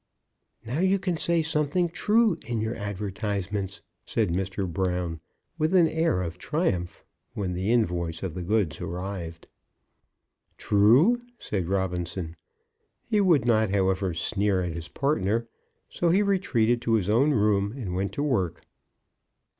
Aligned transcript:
"Now 0.65 0.79
you 0.79 0.97
can 0.97 1.15
say 1.15 1.43
something 1.43 1.87
true 1.87 2.35
in 2.47 2.59
your 2.59 2.73
advertisements," 2.73 3.83
said 4.03 4.29
Mr. 4.29 4.67
Brown, 4.67 5.19
with 5.59 5.75
an 5.75 5.87
air 5.87 6.23
of 6.23 6.39
triumph, 6.39 7.05
when 7.35 7.53
the 7.53 7.71
invoice 7.71 8.23
of 8.23 8.33
the 8.33 8.41
goods 8.41 8.81
arrived. 8.81 9.47
"True!" 10.57 11.19
said 11.37 11.67
Robinson. 11.69 12.35
He 13.03 13.21
would 13.21 13.45
not, 13.45 13.69
however, 13.69 14.15
sneer 14.15 14.63
at 14.63 14.73
his 14.73 14.87
partner, 14.87 15.47
so 15.87 16.09
he 16.09 16.23
retreated 16.23 16.81
to 16.81 16.93
his 16.93 17.07
own 17.07 17.35
room, 17.35 17.71
and 17.73 17.93
went 17.93 18.11
to 18.13 18.23
work. 18.23 18.63